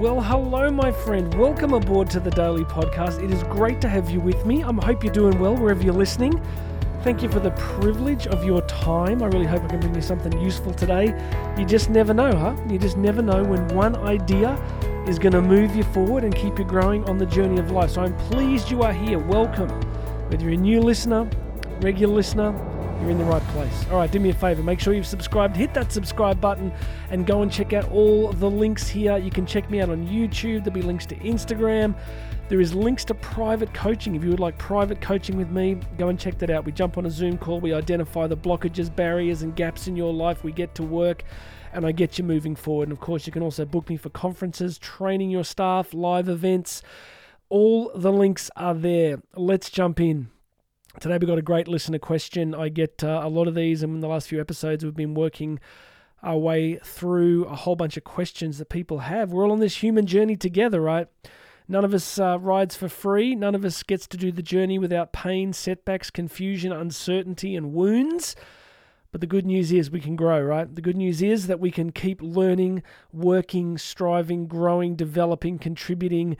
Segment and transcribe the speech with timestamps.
[0.00, 1.34] Well, hello, my friend.
[1.34, 3.22] Welcome aboard to the Daily Podcast.
[3.22, 4.64] It is great to have you with me.
[4.64, 6.40] I hope you're doing well wherever you're listening.
[7.02, 9.22] Thank you for the privilege of your time.
[9.22, 11.14] I really hope I can bring you something useful today.
[11.58, 12.56] You just never know, huh?
[12.70, 14.54] You just never know when one idea
[15.06, 17.90] is going to move you forward and keep you growing on the journey of life.
[17.90, 19.18] So I'm pleased you are here.
[19.18, 19.68] Welcome.
[20.30, 21.28] Whether you're a new listener,
[21.82, 22.52] regular listener,
[23.00, 23.86] you're in the right place.
[23.90, 24.62] All right, do me a favor.
[24.62, 25.56] Make sure you've subscribed.
[25.56, 26.70] Hit that subscribe button
[27.10, 29.16] and go and check out all the links here.
[29.16, 30.64] You can check me out on YouTube.
[30.64, 31.94] There'll be links to Instagram.
[32.48, 34.16] There is links to private coaching.
[34.16, 36.64] If you would like private coaching with me, go and check that out.
[36.64, 37.60] We jump on a Zoom call.
[37.60, 40.42] We identify the blockages, barriers, and gaps in your life.
[40.42, 41.24] We get to work
[41.72, 42.88] and I get you moving forward.
[42.88, 46.82] And of course, you can also book me for conferences, training your staff, live events.
[47.48, 49.22] All the links are there.
[49.34, 50.30] Let's jump in.
[50.98, 52.52] Today we've got a great listener question.
[52.52, 55.14] I get uh, a lot of these, and in the last few episodes, we've been
[55.14, 55.60] working
[56.20, 59.30] our way through a whole bunch of questions that people have.
[59.30, 61.06] We're all on this human journey together, right?
[61.68, 63.36] None of us uh, rides for free.
[63.36, 68.34] None of us gets to do the journey without pain, setbacks, confusion, uncertainty, and wounds.
[69.12, 70.74] But the good news is we can grow, right?
[70.74, 76.36] The good news is that we can keep learning, working, striving, growing, developing, contributing.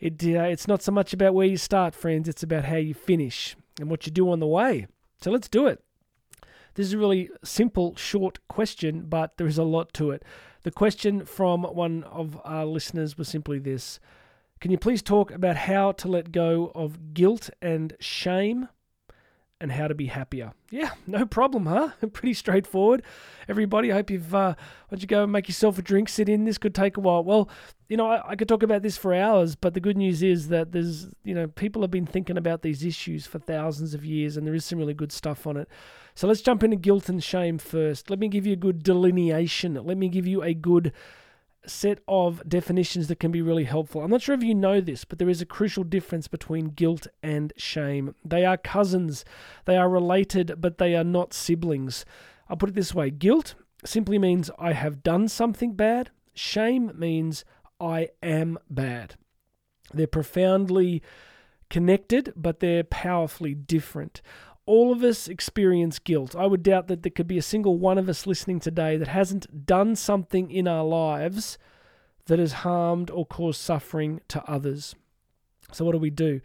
[0.00, 2.94] It, uh, it's not so much about where you start, friends, it's about how you
[2.94, 4.86] finish and what you do on the way.
[5.20, 5.82] So let's do it.
[6.74, 10.24] This is a really simple, short question, but there is a lot to it.
[10.62, 14.00] The question from one of our listeners was simply this
[14.60, 18.68] Can you please talk about how to let go of guilt and shame
[19.60, 20.52] and how to be happier.
[20.70, 21.90] Yeah, no problem, huh?
[22.12, 23.02] Pretty straightforward.
[23.48, 24.56] Everybody, I hope you've, uh, why
[24.90, 26.44] don't you go and make yourself a drink, sit in.
[26.44, 27.22] This could take a while.
[27.22, 27.48] Well,
[27.88, 30.48] you know, I, I, could talk about this for hours, but the good news is
[30.48, 34.36] that there's, you know, people have been thinking about these issues for thousands of years
[34.36, 35.68] and there is some really good stuff on it.
[36.14, 38.08] So let's jump into guilt and shame first.
[38.08, 39.74] Let me give you a good delineation.
[39.74, 40.92] Let me give you a good
[41.66, 44.02] set of definitions that can be really helpful.
[44.02, 47.06] I'm not sure if you know this, but there is a crucial difference between guilt
[47.22, 48.14] and shame.
[48.24, 49.24] They are cousins,
[49.66, 52.04] they are related, but they are not siblings.
[52.48, 53.54] I'll put it this way guilt
[53.84, 57.44] simply means I have done something bad, shame means
[57.80, 59.14] I am bad.
[59.92, 61.02] They're profoundly
[61.68, 64.20] connected, but they're powerfully different
[64.70, 66.36] all of us experience guilt.
[66.36, 69.08] I would doubt that there could be a single one of us listening today that
[69.08, 71.58] hasn't done something in our lives
[72.26, 74.94] that has harmed or caused suffering to others.
[75.72, 76.40] So, what do we do?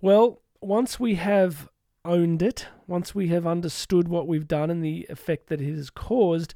[0.00, 1.68] Well, once we have
[2.04, 5.90] owned it, once we have understood what we've done and the effect that it has
[5.90, 6.54] caused,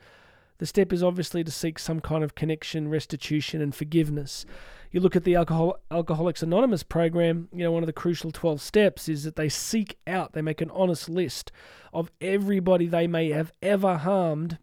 [0.59, 4.45] the step is obviously to seek some kind of connection, restitution, and forgiveness
[4.95, 8.61] you look at the Alcohol, Alcoholics Anonymous program, you know, one of the crucial 12
[8.61, 11.51] steps is that they seek out, they make an honest list
[11.93, 14.57] of everybody they may have ever harmed,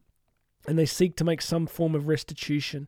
[0.65, 2.87] and they seek to make some form of restitution.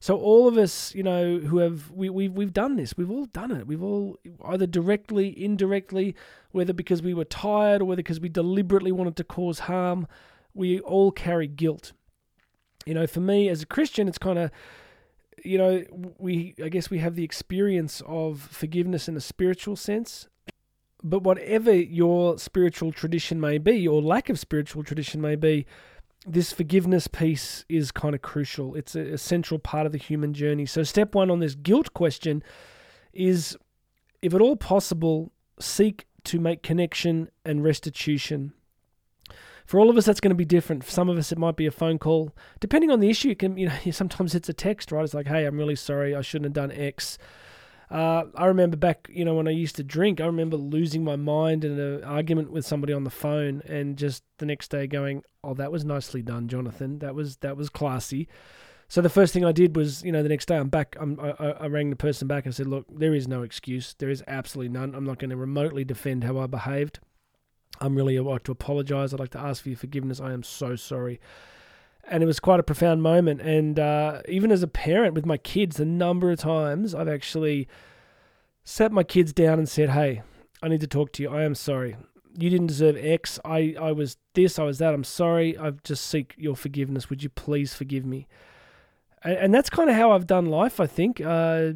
[0.00, 2.96] So all of us, you know, who have we we we've done this.
[2.96, 3.66] We've all done it.
[3.66, 6.14] We've all either directly, indirectly,
[6.52, 10.06] whether because we were tired or whether because we deliberately wanted to cause harm.
[10.54, 11.92] We all carry guilt.
[12.86, 14.50] You know, for me as a Christian, it's kind of
[15.44, 15.84] you know,
[16.18, 20.28] we I guess we have the experience of forgiveness in a spiritual sense.
[21.02, 25.64] But whatever your spiritual tradition may be, or lack of spiritual tradition may be,
[26.26, 28.74] this forgiveness piece is kind of crucial.
[28.74, 30.66] It's a, a central part of the human journey.
[30.66, 32.42] So, step one on this guilt question
[33.12, 33.56] is
[34.20, 38.52] if at all possible, seek to make connection and restitution
[39.70, 40.82] for all of us, that's going to be different.
[40.82, 42.34] For some of us, it might be a phone call.
[42.58, 45.04] Depending on the issue, can you know sometimes it's a text, right?
[45.04, 46.12] It's like, "Hey, I'm really sorry.
[46.12, 47.18] I shouldn't have done X."
[47.88, 51.14] Uh, I remember back, you know, when I used to drink, I remember losing my
[51.14, 55.22] mind in an argument with somebody on the phone, and just the next day going,
[55.44, 56.98] "Oh, that was nicely done, Jonathan.
[56.98, 58.26] That was that was classy."
[58.88, 60.96] So the first thing I did was, you know, the next day I'm back.
[60.98, 63.94] I'm, I, I rang the person back and said, "Look, there is no excuse.
[63.96, 64.96] There is absolutely none.
[64.96, 66.98] I'm not going to remotely defend how I behaved.
[67.80, 69.12] I'm really like to apologize.
[69.12, 70.20] I'd like to ask for your forgiveness.
[70.20, 71.20] I am so sorry.
[72.08, 73.40] And it was quite a profound moment.
[73.40, 77.68] And uh, even as a parent with my kids, the number of times I've actually
[78.64, 80.22] sat my kids down and said, Hey,
[80.62, 81.30] I need to talk to you.
[81.30, 81.96] I am sorry.
[82.38, 83.38] You didn't deserve X.
[83.44, 84.94] I, I was this, I was that.
[84.94, 85.58] I'm sorry.
[85.58, 87.10] I just seek your forgiveness.
[87.10, 88.26] Would you please forgive me?
[89.22, 91.20] And, and that's kind of how I've done life, I think.
[91.20, 91.72] Uh,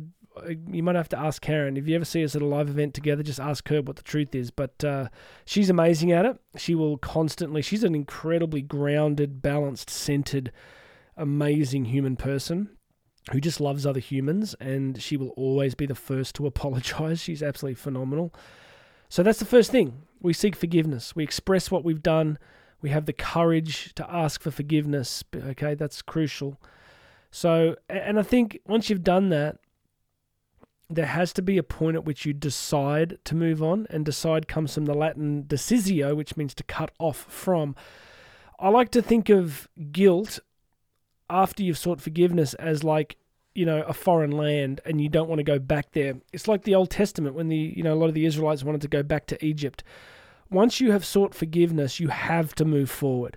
[0.71, 1.77] you might have to ask Karen.
[1.77, 4.03] If you ever see us at a live event together, just ask her what the
[4.03, 4.51] truth is.
[4.51, 5.09] But uh,
[5.45, 6.39] she's amazing at it.
[6.57, 10.53] She will constantly, she's an incredibly grounded, balanced, centered,
[11.17, 12.71] amazing human person
[13.31, 14.55] who just loves other humans.
[14.61, 17.21] And she will always be the first to apologize.
[17.21, 18.35] She's absolutely phenomenal.
[19.09, 20.03] So that's the first thing.
[20.21, 22.39] We seek forgiveness, we express what we've done,
[22.81, 25.23] we have the courage to ask for forgiveness.
[25.35, 26.61] Okay, that's crucial.
[27.31, 29.59] So, and I think once you've done that,
[30.91, 34.49] there has to be a point at which you decide to move on, and decide
[34.49, 37.75] comes from the Latin decisio, which means to cut off from.
[38.59, 40.41] I like to think of guilt
[41.29, 43.17] after you've sought forgiveness as like
[43.55, 46.15] you know a foreign land and you don't want to go back there.
[46.33, 48.83] It's like the old testament when the you know a lot of the israelites wanted
[48.83, 49.83] to go back to egypt.
[50.51, 53.37] Once you have sought forgiveness you have to move forward.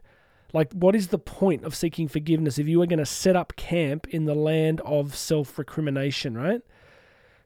[0.53, 3.55] Like what is the point of seeking forgiveness if you are going to set up
[3.55, 6.61] camp in the land of self-recrimination right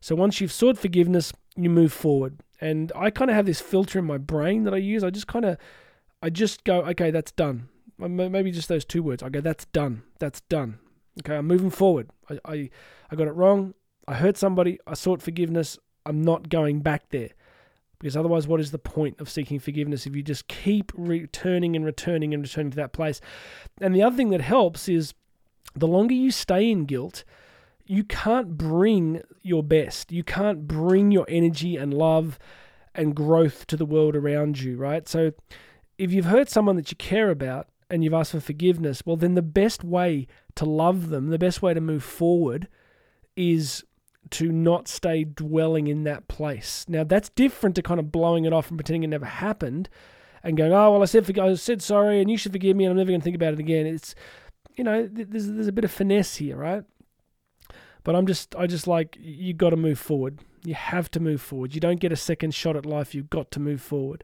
[0.01, 3.99] so once you've sought forgiveness you move forward and i kind of have this filter
[3.99, 5.57] in my brain that i use i just kind of
[6.21, 10.03] i just go okay that's done maybe just those two words i go that's done
[10.19, 10.79] that's done
[11.19, 12.09] Okay, I'm moving forward.
[12.29, 12.69] I, I,
[13.09, 13.73] I got it wrong.
[14.07, 14.79] I hurt somebody.
[14.87, 15.77] I sought forgiveness.
[16.05, 17.29] I'm not going back there.
[17.99, 21.85] Because otherwise, what is the point of seeking forgiveness if you just keep returning and
[21.85, 23.21] returning and returning to that place?
[23.79, 25.13] And the other thing that helps is
[25.75, 27.23] the longer you stay in guilt,
[27.91, 30.13] you can't bring your best.
[30.13, 32.39] You can't bring your energy and love
[32.95, 35.09] and growth to the world around you, right?
[35.09, 35.33] So
[35.97, 39.35] if you've hurt someone that you care about, and you've asked for forgiveness, well, then
[39.35, 42.69] the best way to love them, the best way to move forward
[43.35, 43.83] is
[44.29, 46.85] to not stay dwelling in that place.
[46.87, 49.89] Now, that's different to kind of blowing it off and pretending it never happened
[50.41, 52.91] and going, oh, well, I said, I said sorry and you should forgive me and
[52.91, 53.85] I'm never going to think about it again.
[53.85, 54.15] It's,
[54.77, 56.85] you know, there's, there's a bit of finesse here, right?
[58.03, 60.39] But I'm just, I just like, you got to move forward.
[60.63, 61.73] You have to move forward.
[61.73, 63.13] You don't get a second shot at life.
[63.13, 64.23] You've got to move forward.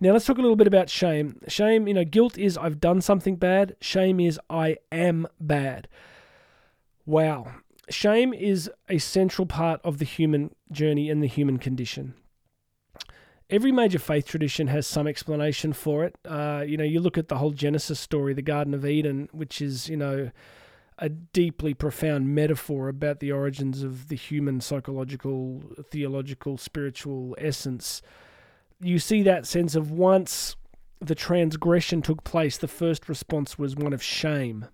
[0.00, 1.40] Now let's talk a little bit about shame.
[1.48, 3.76] Shame, you know, guilt is I've done something bad.
[3.80, 5.88] Shame is I am bad.
[7.06, 7.54] Wow.
[7.88, 12.14] Shame is a central part of the human journey and the human condition.
[13.48, 16.16] Every major faith tradition has some explanation for it.
[16.24, 19.62] Uh, you know, you look at the whole Genesis story, the Garden of Eden, which
[19.62, 20.30] is, you know,
[20.98, 28.02] a deeply profound metaphor about the origins of the human psychological, theological, spiritual essence
[28.80, 30.56] you see that sense of once
[31.00, 34.66] the transgression took place, the first response was one of shame.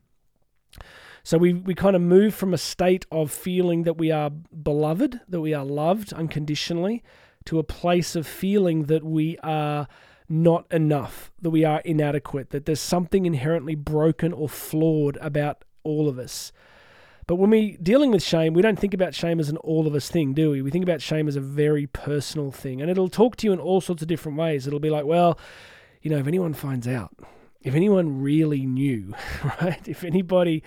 [1.24, 5.20] So we, we kind of move from a state of feeling that we are beloved,
[5.28, 7.02] that we are loved unconditionally,
[7.44, 9.86] to a place of feeling that we are
[10.28, 16.08] not enough, that we are inadequate, that there's something inherently broken or flawed about all
[16.08, 16.52] of us.
[17.26, 19.94] But when we're dealing with shame, we don't think about shame as an all of
[19.94, 20.62] us thing, do we?
[20.62, 22.80] We think about shame as a very personal thing.
[22.80, 24.66] And it'll talk to you in all sorts of different ways.
[24.66, 25.38] It'll be like, well,
[26.02, 27.14] you know, if anyone finds out,
[27.62, 29.14] if anyone really knew,
[29.62, 29.86] right?
[29.86, 30.64] If anybody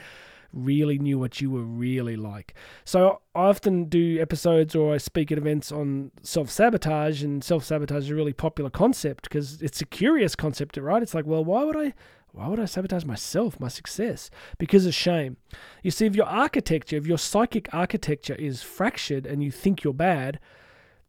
[0.55, 2.53] really knew what you were really like.
[2.85, 7.63] So I often do episodes or I speak at events on self sabotage, and self
[7.65, 11.03] sabotage is a really popular concept because it's a curious concept, right?
[11.03, 11.93] It's like, well, why would I
[12.35, 14.29] why would I sabotage myself, my success?
[14.57, 15.37] Because of shame.
[15.83, 19.93] You see, if your architecture, if your psychic architecture is fractured and you think you're
[19.93, 20.39] bad,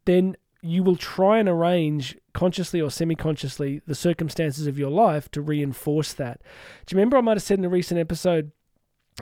[0.05, 5.29] then you will try and arrange consciously or semi consciously the circumstances of your life
[5.31, 6.41] to reinforce that.
[6.85, 8.51] Do you remember I might have said in a recent episode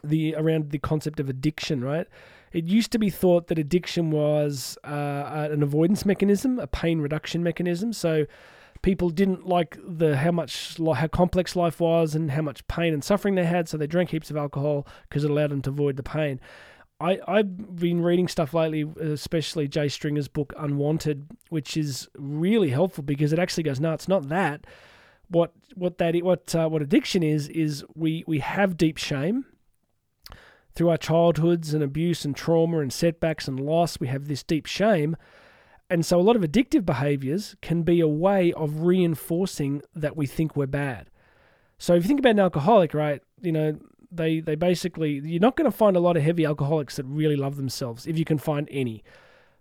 [0.03, 2.07] the around the concept of addiction, right?
[2.51, 7.41] It used to be thought that addiction was uh, an avoidance mechanism, a pain reduction
[7.41, 7.93] mechanism.
[7.93, 8.27] So
[8.85, 13.03] people didn't like the how much how complex life was and how much pain and
[13.03, 15.97] suffering they had, so they drank heaps of alcohol because it allowed them to avoid
[15.97, 16.39] the pain.
[16.99, 23.03] I, I've been reading stuff lately, especially Jay Stringer's book Unwanted, which is really helpful
[23.03, 24.67] because it actually goes, no, it's not that.
[25.29, 29.45] What what that what uh, what addiction is is we we have deep shame
[30.75, 33.99] through our childhoods and abuse and trauma and setbacks and loss.
[33.99, 35.17] We have this deep shame,
[35.89, 40.25] and so a lot of addictive behaviors can be a way of reinforcing that we
[40.25, 41.09] think we're bad.
[41.77, 43.77] So if you think about an alcoholic, right, you know,
[44.11, 47.35] they they basically you're not going to find a lot of heavy alcoholics that really
[47.35, 49.03] love themselves if you can find any.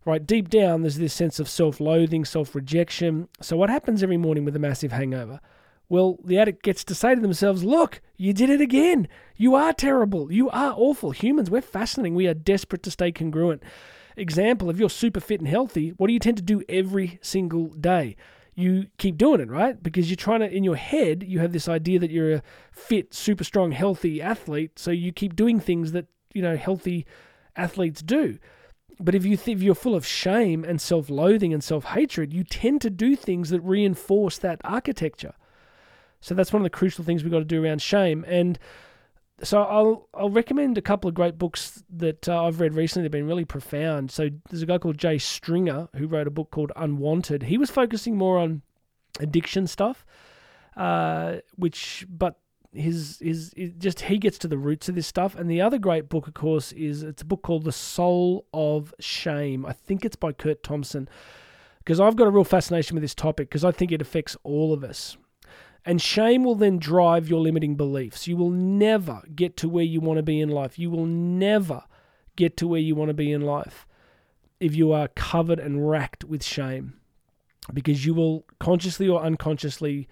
[0.07, 3.29] Right, deep down there's this sense of self-loathing, self-rejection.
[3.41, 5.41] So what happens every morning with a massive hangover?
[5.89, 9.09] Well, the addict gets to say to themselves, Look, you did it again.
[9.37, 10.31] You are terrible.
[10.31, 11.11] You are awful.
[11.11, 12.15] Humans, we're fascinating.
[12.15, 13.63] We are desperate to stay congruent
[14.17, 17.69] example, if you're super fit and healthy, what do you tend to do every single
[17.69, 18.17] day?
[18.55, 19.83] You keep doing it, right?
[19.83, 23.13] Because you're trying to, in your head, you have this idea that you're a fit,
[23.13, 24.79] super strong, healthy athlete.
[24.79, 27.07] So you keep doing things that, you know, healthy
[27.57, 28.39] athletes do.
[29.01, 32.91] But if you if you're full of shame and self-loathing and self-hatred, you tend to
[32.91, 35.35] do things that reinforce that architecture.
[36.21, 38.25] So that's one of the crucial things we've got to do around shame.
[38.29, 38.57] And
[39.43, 43.05] so I'll I'll recommend a couple of great books that uh, I've read recently.
[43.05, 44.11] They've been really profound.
[44.11, 47.45] So there's a guy called Jay Stringer who wrote a book called Unwanted.
[47.45, 48.63] He was focusing more on
[49.21, 50.07] addiction stuff,
[50.77, 52.39] uh, which but
[52.73, 55.35] his his just he gets to the roots of this stuff.
[55.35, 58.95] And the other great book, of course, is it's a book called The Soul of
[59.01, 59.67] Shame.
[59.67, 61.09] I think it's by Curt Thompson
[61.79, 64.73] because I've got a real fascination with this topic because I think it affects all
[64.73, 65.17] of us.
[65.87, 68.27] And shame will then drive your limiting beliefs.
[68.27, 70.79] You will never get to where you want to be in life.
[70.79, 71.85] You will never
[72.37, 73.87] get to where you want to be in life
[74.61, 76.95] if you are covered and racked with shame
[77.73, 80.09] because you will consciously or unconsciously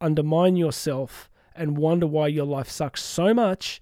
[0.00, 3.80] undermine yourself and wonder why your life sucks so much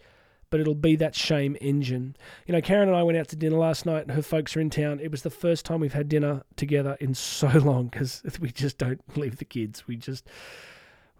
[0.52, 2.14] but it'll be that shame engine.
[2.46, 4.10] You know, Karen and I went out to dinner last night.
[4.10, 5.00] Her folks are in town.
[5.00, 8.76] It was the first time we've had dinner together in so long because we just
[8.76, 9.88] don't leave the kids.
[9.88, 10.28] We just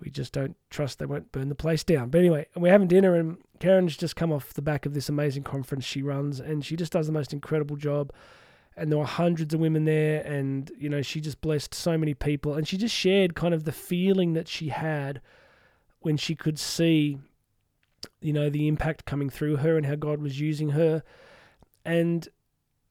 [0.03, 2.11] we just don't trust they won't burn the place down.
[2.11, 5.09] But anyway, and we're having dinner, and Karen's just come off the back of this
[5.09, 8.13] amazing conference she runs, and she just does the most incredible job.
[8.77, 12.15] And there were hundreds of women there, and you know, she just blessed so many
[12.15, 15.21] people, and she just shared kind of the feeling that she had
[16.01, 17.19] when she could see
[18.21, 21.03] you know, the impact coming through her and how God was using her.
[21.85, 22.29] And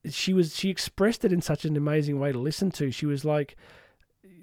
[0.09, 2.91] she was she expressed it in such an amazing way to listen to.
[2.91, 3.55] She was like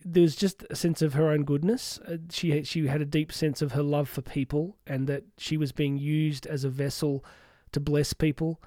[0.04, 1.98] there's just a sense of her own goodness.
[2.06, 5.56] Uh, she she had a deep sense of her love for people and that she
[5.56, 7.24] was being used as a vessel
[7.72, 8.60] to bless people.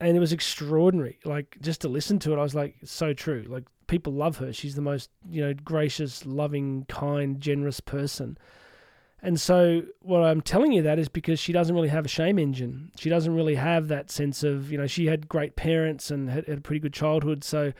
[0.00, 1.18] And it was extraordinary.
[1.24, 3.44] Like just to listen to it, I was like, so true.
[3.48, 4.52] Like people love her.
[4.52, 8.38] She's the most, you know, gracious, loving, kind, generous person.
[9.24, 12.40] And so, what I'm telling you that is because she doesn't really have a shame
[12.40, 12.90] engine.
[12.96, 16.46] She doesn't really have that sense of, you know, she had great parents and had,
[16.48, 17.44] had a pretty good childhood.
[17.44, 17.72] So,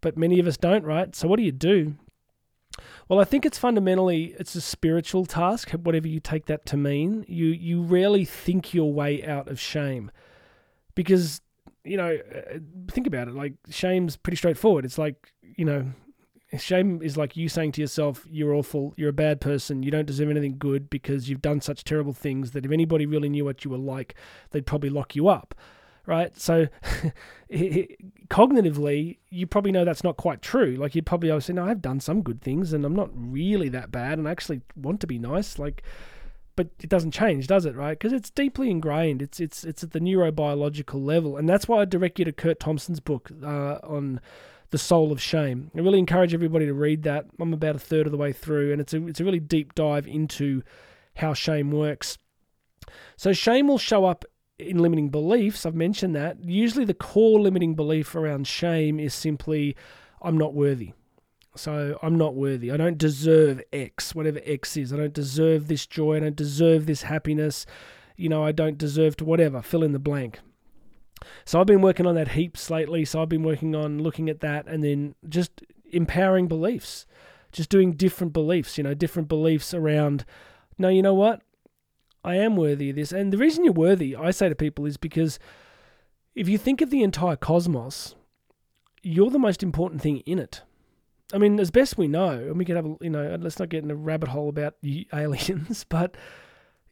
[0.00, 1.14] but many of us don't, right?
[1.14, 1.94] So, what do you do?
[3.08, 7.24] Well, I think it's fundamentally it's a spiritual task, whatever you take that to mean.
[7.28, 10.10] You you rarely think your way out of shame,
[10.94, 11.40] because
[11.84, 12.58] you know, uh,
[12.90, 13.34] think about it.
[13.34, 14.84] Like shame's pretty straightforward.
[14.84, 15.92] It's like you know,
[16.58, 18.92] Shame is like you saying to yourself, "You're awful.
[18.96, 19.82] You're a bad person.
[19.82, 23.30] You don't deserve anything good because you've done such terrible things that if anybody really
[23.30, 24.14] knew what you were like,
[24.50, 25.54] they'd probably lock you up."
[26.06, 26.36] Right?
[26.38, 26.66] So,
[28.28, 30.76] cognitively, you probably know that's not quite true.
[30.76, 33.90] Like you'd probably say, "No, I've done some good things, and I'm not really that
[33.92, 35.82] bad, and I actually want to be nice." Like,
[36.56, 37.76] but it doesn't change, does it?
[37.76, 37.98] Right?
[37.98, 39.22] Because it's deeply ingrained.
[39.22, 42.58] It's it's it's at the neurobiological level, and that's why I direct you to Curt
[42.58, 44.20] Thompson's book uh, on
[44.72, 45.70] the Soul of Shame.
[45.76, 47.26] I really encourage everybody to read that.
[47.38, 49.74] I'm about a third of the way through, and it's a, it's a really deep
[49.74, 50.62] dive into
[51.16, 52.18] how shame works.
[53.16, 54.24] So, shame will show up
[54.62, 55.66] in limiting beliefs.
[55.66, 56.44] I've mentioned that.
[56.44, 59.76] Usually, the core limiting belief around shame is simply,
[60.20, 60.92] I'm not worthy.
[61.54, 62.70] So, I'm not worthy.
[62.70, 64.92] I don't deserve X, whatever X is.
[64.92, 66.16] I don't deserve this joy.
[66.16, 67.66] I don't deserve this happiness.
[68.16, 69.62] You know, I don't deserve to whatever.
[69.62, 70.40] Fill in the blank.
[71.44, 73.04] So I've been working on that heaps lately.
[73.04, 77.06] So I've been working on looking at that and then just empowering beliefs,
[77.52, 80.24] just doing different beliefs, you know, different beliefs around,
[80.78, 81.42] no, you know what?
[82.24, 83.12] I am worthy of this.
[83.12, 85.38] And the reason you're worthy, I say to people, is because
[86.34, 88.14] if you think of the entire cosmos,
[89.02, 90.62] you're the most important thing in it.
[91.32, 93.84] I mean, as best we know, and we could have, you know, let's not get
[93.84, 94.74] in a rabbit hole about
[95.12, 96.16] aliens, but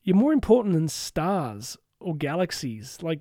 [0.03, 2.99] you're more important than stars or galaxies.
[3.03, 3.21] Like,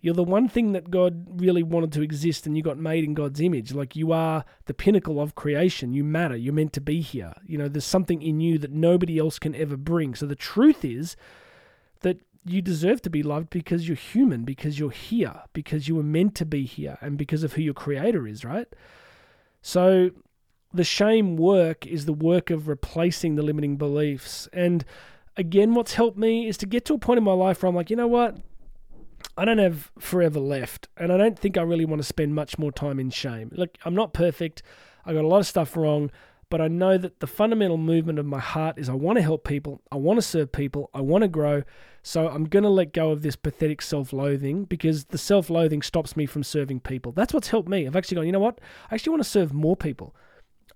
[0.00, 3.14] you're the one thing that God really wanted to exist and you got made in
[3.14, 3.74] God's image.
[3.74, 5.92] Like you are the pinnacle of creation.
[5.92, 6.36] You matter.
[6.36, 7.34] You're meant to be here.
[7.44, 10.14] You know, there's something in you that nobody else can ever bring.
[10.14, 11.16] So the truth is
[12.00, 16.02] that you deserve to be loved because you're human, because you're here, because you were
[16.02, 18.68] meant to be here, and because of who your creator is, right?
[19.60, 20.10] So
[20.72, 24.48] the shame work is the work of replacing the limiting beliefs.
[24.54, 24.84] And
[25.36, 27.76] again, what's helped me is to get to a point in my life where I'm
[27.76, 28.38] like, you know what?
[29.36, 32.58] I don't have forever left, and I don't think I really want to spend much
[32.58, 33.50] more time in shame.
[33.54, 34.62] Look, I'm not perfect.
[35.04, 36.10] I got a lot of stuff wrong,
[36.50, 39.44] but I know that the fundamental movement of my heart is I want to help
[39.44, 41.62] people, I want to serve people, I want to grow.
[42.02, 46.26] So I'm going to let go of this pathetic self-loathing because the self-loathing stops me
[46.26, 47.12] from serving people.
[47.12, 47.86] That's what's helped me.
[47.86, 48.60] I've actually gone, you know what?
[48.90, 50.14] I actually want to serve more people.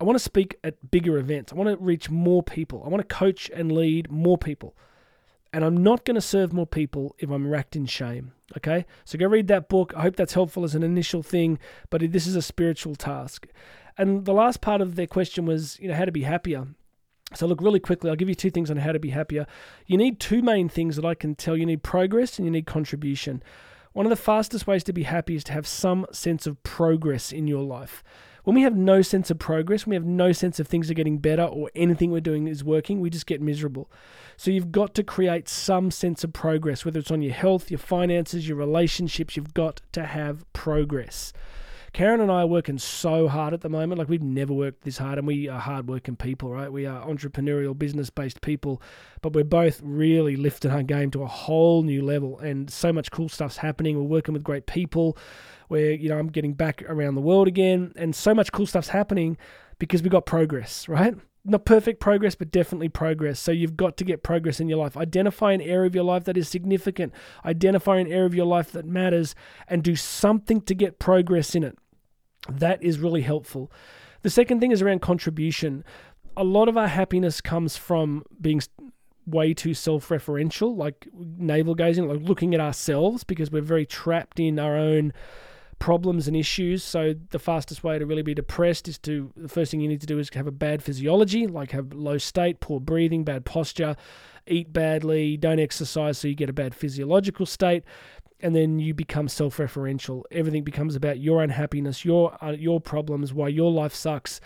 [0.00, 1.52] I want to speak at bigger events.
[1.52, 2.82] I want to reach more people.
[2.84, 4.76] I want to coach and lead more people.
[5.54, 8.32] And I'm not going to serve more people if I'm racked in shame.
[8.56, 8.84] Okay?
[9.04, 9.92] So go read that book.
[9.96, 13.46] I hope that's helpful as an initial thing, but this is a spiritual task.
[13.96, 16.66] And the last part of their question was, you know, how to be happier.
[17.37, 19.46] So look really quickly, I'll give you two things on how to be happier.
[19.87, 21.56] You need two main things that I can tell.
[21.56, 23.40] You need progress and you need contribution.
[23.92, 27.30] One of the fastest ways to be happy is to have some sense of progress
[27.30, 28.02] in your life.
[28.44, 30.94] When we have no sense of progress, when we have no sense of things are
[30.94, 33.90] getting better or anything we're doing is working, we just get miserable.
[34.36, 37.78] So you've got to create some sense of progress, whether it's on your health, your
[37.78, 41.32] finances, your relationships, you've got to have progress.
[41.94, 44.00] Karen and I are working so hard at the moment.
[44.00, 46.70] Like we've never worked this hard, and we are hardworking people, right?
[46.70, 48.82] We are entrepreneurial, business based people,
[49.22, 52.36] but we're both really lifting our game to a whole new level.
[52.40, 53.96] And so much cool stuff's happening.
[53.96, 55.16] We're working with great people.
[55.68, 58.88] Where you know I'm getting back around the world again, and so much cool stuff's
[58.88, 59.38] happening
[59.78, 61.14] because we got progress, right?
[61.44, 63.38] not perfect progress, but definitely progress.
[63.38, 64.96] So you've got to get progress in your life.
[64.96, 67.12] Identify an area of your life that is significant.
[67.44, 69.34] Identify an area of your life that matters
[69.68, 71.78] and do something to get progress in it.
[72.48, 73.70] That is really helpful.
[74.22, 75.84] The second thing is around contribution.
[76.36, 78.60] A lot of our happiness comes from being
[79.26, 84.40] way too self referential, like navel gazing, like looking at ourselves because we're very trapped
[84.40, 85.12] in our own
[85.78, 86.82] problems and issues.
[86.82, 90.00] So the fastest way to really be depressed is to the first thing you need
[90.00, 93.96] to do is have a bad physiology, like have low state, poor breathing, bad posture,
[94.46, 97.84] eat badly, don't exercise, so you get a bad physiological state.
[98.41, 100.23] And then you become self-referential.
[100.31, 104.41] Everything becomes about your unhappiness, your uh, your problems, why your life sucks.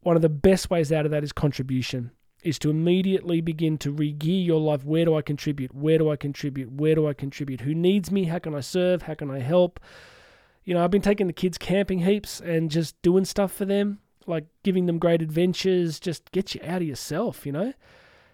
[0.00, 2.10] One of the best ways out of that is contribution
[2.42, 4.84] is to immediately begin to re-gear your life.
[4.84, 5.74] Where do I contribute?
[5.74, 6.70] Where do I contribute?
[6.70, 7.62] Where do I contribute?
[7.62, 8.24] Who needs me?
[8.24, 9.02] How can I serve?
[9.02, 9.80] How can I help?
[10.68, 14.00] you know, I've been taking the kids camping heaps and just doing stuff for them,
[14.26, 17.72] like giving them great adventures, just get you out of yourself, you know?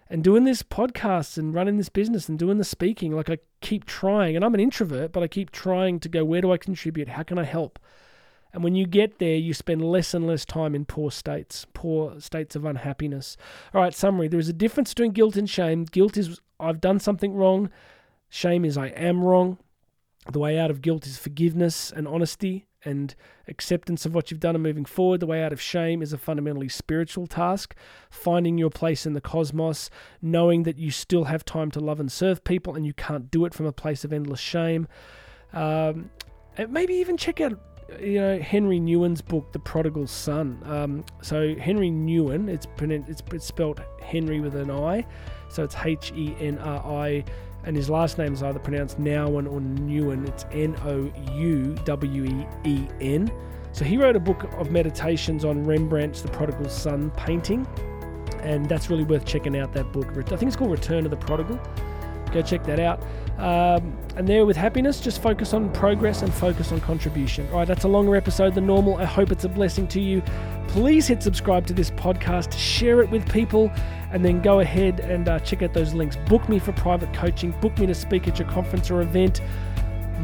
[0.07, 3.85] And doing this podcast and running this business and doing the speaking, like I keep
[3.85, 7.09] trying, and I'm an introvert, but I keep trying to go, where do I contribute?
[7.09, 7.79] How can I help?
[8.53, 12.19] And when you get there, you spend less and less time in poor states, poor
[12.21, 13.35] states of unhappiness.
[13.73, 15.83] All right, summary there is a difference between guilt and shame.
[15.83, 17.69] Guilt is I've done something wrong,
[18.29, 19.57] shame is I am wrong.
[20.31, 23.15] The way out of guilt is forgiveness and honesty and
[23.47, 25.19] acceptance of what you've done and moving forward.
[25.19, 27.75] The way out of shame is a fundamentally spiritual task,
[28.09, 29.89] finding your place in the cosmos,
[30.21, 33.45] knowing that you still have time to love and serve people and you can't do
[33.45, 34.87] it from a place of endless shame.
[35.53, 36.09] Um,
[36.57, 37.59] and maybe even check out
[37.99, 40.59] you know Henri Nouwen's book, The Prodigal Son.
[40.65, 45.05] Um, so Henri Nouwen, it's, it's it's spelled Henry with an I,
[45.49, 47.23] so it's H E N R I
[47.65, 50.27] and his last name is either pronounced Nowen or Newen.
[50.27, 53.31] It's N O U W E E N.
[53.71, 57.67] So he wrote a book of meditations on Rembrandt's The Prodigal Son painting,
[58.39, 60.07] and that's really worth checking out that book.
[60.17, 61.59] I think it's called Return of the Prodigal.
[62.35, 63.01] Go check that out.
[63.37, 67.47] Um, and there with happiness, just focus on progress and focus on contribution.
[67.47, 68.97] All right, that's a longer episode than normal.
[68.97, 70.21] I hope it's a blessing to you.
[70.67, 73.71] Please hit subscribe to this podcast, share it with people,
[74.11, 76.17] and then go ahead and uh, check out those links.
[76.27, 79.39] Book me for private coaching, book me to speak at your conference or event.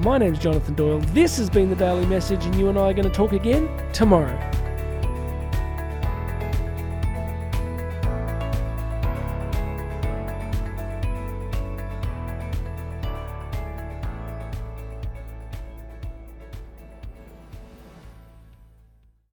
[0.03, 0.99] My name's Jonathan Doyle.
[1.13, 3.69] This has been the Daily Message, and you and I are going to talk again
[3.93, 4.37] tomorrow.